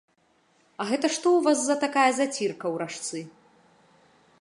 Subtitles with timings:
[0.81, 3.19] А гэта што ў вас за такая зацірка ў ражцы?